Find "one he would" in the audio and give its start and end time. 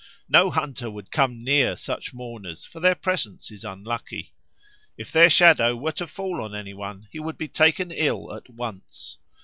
6.73-7.37